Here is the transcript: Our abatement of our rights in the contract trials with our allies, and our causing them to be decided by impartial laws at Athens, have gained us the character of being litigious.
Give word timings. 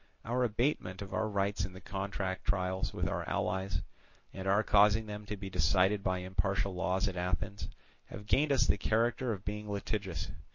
Our 0.25 0.43
abatement 0.43 1.03
of 1.03 1.13
our 1.13 1.29
rights 1.29 1.63
in 1.63 1.73
the 1.73 1.79
contract 1.79 2.45
trials 2.45 2.91
with 2.91 3.07
our 3.07 3.23
allies, 3.29 3.83
and 4.33 4.47
our 4.47 4.63
causing 4.63 5.05
them 5.05 5.27
to 5.27 5.37
be 5.37 5.47
decided 5.51 6.01
by 6.01 6.17
impartial 6.17 6.73
laws 6.73 7.07
at 7.07 7.15
Athens, 7.15 7.69
have 8.05 8.25
gained 8.25 8.51
us 8.51 8.65
the 8.65 8.79
character 8.79 9.31
of 9.31 9.45
being 9.45 9.69
litigious. 9.71 10.31